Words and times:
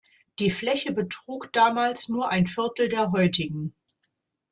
Die 0.39 0.49
Fläche 0.49 0.93
betrug 0.93 1.53
damals 1.53 2.09
nur 2.09 2.29
ein 2.31 2.47
Viertel 2.47 2.89
der 2.89 3.11
heutigen. 3.11 3.75